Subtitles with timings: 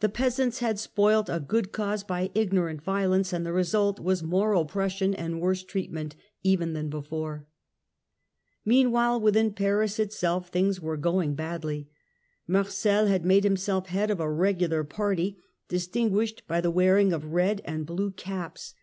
[0.00, 4.52] The peasants had spoilt a good cause by ignorant violence, and the result was more
[4.52, 7.30] oppression and worse treatment even than before.
[7.30, 11.88] Murder of Meanwhile, within Paris itself things were going silais ^^' badly.
[12.46, 15.38] Marcel had made himself head of a regular party,
[15.68, 18.74] distinguished by the wearing of red and blue caps.